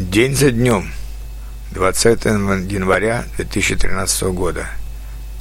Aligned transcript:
День 0.00 0.34
за 0.34 0.50
днем. 0.50 0.90
20 1.72 2.24
января 2.24 3.26
2013 3.36 4.22
года. 4.32 4.66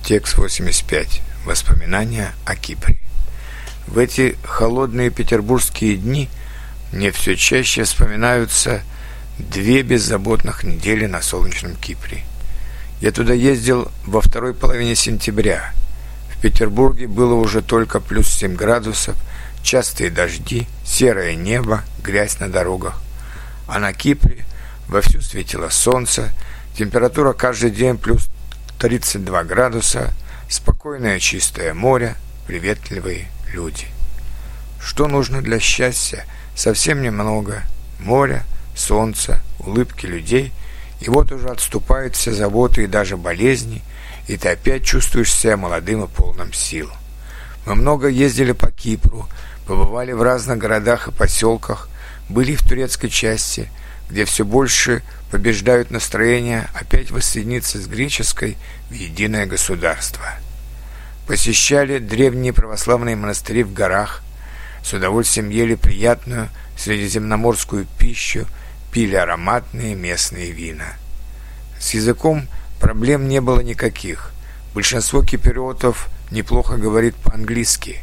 Текст 0.04 0.38
85. 0.38 1.21
Воспоминания 1.46 2.33
о 2.43 2.57
Кипре. 2.57 2.97
В 3.87 3.97
эти 3.97 4.35
холодные 4.43 5.11
петербургские 5.11 5.95
дни 5.95 6.27
мне 6.91 7.11
все 7.11 7.37
чаще 7.37 7.85
вспоминаются 7.85 8.81
две 9.37 9.81
беззаботных 9.81 10.65
недели 10.65 11.05
на 11.05 11.21
солнечном 11.21 11.76
Кипре. 11.78 12.26
Я 12.99 13.13
туда 13.13 13.33
ездил 13.33 13.89
во 14.05 14.19
второй 14.19 14.53
половине 14.53 14.96
сентября. 14.96 15.71
В 16.35 16.41
Петербурге 16.41 17.07
было 17.07 17.35
уже 17.35 17.62
только 17.62 18.02
плюс 18.02 18.27
7 18.27 18.55
градусов, 18.55 19.16
частые 19.63 20.09
дожди, 20.09 20.67
серое 20.84 21.35
небо, 21.35 21.85
грязь 22.03 22.39
на 22.39 22.49
дорогах. 22.49 23.02
А 23.70 23.77
на 23.77 23.94
Кипре 23.94 24.45
вовсю 24.88 25.22
светило 25.22 25.70
солнце, 25.70 26.34
температура 26.75 27.34
каждый 27.34 27.70
день 27.70 27.99
плюс 27.99 28.27
32 28.80 29.43
градуса, 29.43 30.12
спокойное 30.49 31.20
чистое 31.20 31.76
море, 31.76 32.16
приветливые 32.48 33.27
люди. 33.53 33.85
Что 34.81 35.07
нужно 35.07 35.43
для 35.43 35.59
счастья? 35.59 36.26
Совсем 36.55 37.03
немного. 37.03 37.62
Море, 37.99 38.41
солнце, 38.76 39.40
улыбки 39.59 40.07
людей, 40.07 40.51
и 40.99 41.09
вот 41.09 41.31
уже 41.31 41.49
отступают 41.49 42.15
все 42.15 42.31
заботы 42.31 42.85
и 42.85 42.88
даже 42.88 43.17
болезни, 43.17 43.84
и 44.27 44.35
ты 44.35 44.49
опять 44.49 44.84
чувствуешь 44.84 45.31
себя 45.31 45.57
молодым 45.57 46.05
и 46.05 46.07
полным 46.07 46.54
сил. 46.54 46.90
Мы 47.67 47.76
много 47.76 48.07
ездили 48.07 48.54
по 48.54 48.71
Кипру, 48.71 49.29
побывали 49.67 50.12
в 50.12 50.23
разных 50.23 50.57
городах 50.57 51.07
и 51.07 51.12
поселках, 51.12 51.88
были 52.29 52.55
в 52.55 52.63
турецкой 52.63 53.09
части, 53.09 53.69
где 54.09 54.25
все 54.25 54.45
больше 54.45 55.03
побеждают 55.31 55.91
настроение 55.91 56.70
опять 56.73 57.11
воссоединиться 57.11 57.81
с 57.81 57.87
греческой 57.87 58.57
в 58.90 58.93
единое 58.93 59.45
государство. 59.45 60.26
Посещали 61.27 61.99
древние 61.99 62.54
православные 62.54 63.15
монастыри 63.15 63.63
в 63.63 63.73
горах, 63.73 64.23
с 64.84 64.94
удовольствием 64.94 65.50
ели 65.50 65.76
приятную 65.76 66.50
средиземноморскую 66.78 67.86
пищу, 67.98 68.48
пили 68.92 69.16
ароматные 69.16 69.94
местные 69.94 70.52
вина. 70.52 70.94
С 71.80 71.94
языком 71.94 72.48
проблем 72.80 73.28
не 73.28 73.42
было 73.42 73.59
никаких. 73.59 74.32
Большинство 74.73 75.23
киприотов 75.23 76.09
неплохо 76.32 76.78
говорит 76.78 77.16
по-английски, 77.16 78.00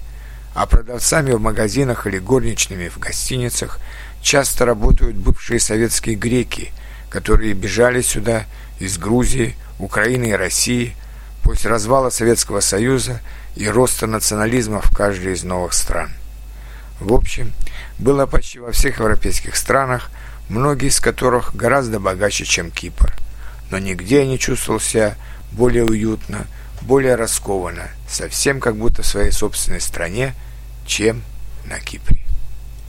а 0.54 0.66
продавцами 0.66 1.32
в 1.32 1.40
магазинах 1.40 2.06
или 2.06 2.18
горничными 2.18 2.88
в 2.88 2.98
гостиницах 2.98 3.80
часто 4.26 4.64
работают 4.64 5.16
бывшие 5.16 5.60
советские 5.60 6.16
греки, 6.16 6.72
которые 7.08 7.54
бежали 7.54 8.02
сюда 8.02 8.44
из 8.80 8.98
Грузии, 8.98 9.54
Украины 9.78 10.30
и 10.30 10.32
России 10.32 10.96
после 11.44 11.70
развала 11.70 12.10
Советского 12.10 12.58
Союза 12.58 13.20
и 13.54 13.68
роста 13.68 14.08
национализма 14.08 14.80
в 14.80 14.90
каждой 14.90 15.34
из 15.34 15.44
новых 15.44 15.74
стран. 15.74 16.10
В 16.98 17.12
общем, 17.12 17.52
было 18.00 18.26
почти 18.26 18.58
во 18.58 18.72
всех 18.72 18.98
европейских 18.98 19.54
странах, 19.54 20.10
многие 20.48 20.88
из 20.88 20.98
которых 20.98 21.54
гораздо 21.54 22.00
богаче, 22.00 22.44
чем 22.44 22.72
Кипр. 22.72 23.12
Но 23.70 23.78
нигде 23.78 24.20
я 24.20 24.26
не 24.26 24.40
чувствовал 24.40 24.80
себя 24.80 25.14
более 25.52 25.84
уютно, 25.84 26.46
более 26.82 27.14
раскованно, 27.14 27.90
совсем 28.08 28.58
как 28.58 28.74
будто 28.76 29.02
в 29.02 29.06
своей 29.06 29.30
собственной 29.30 29.80
стране, 29.80 30.34
чем 30.84 31.22
на 31.66 31.78
Кипре. 31.78 32.25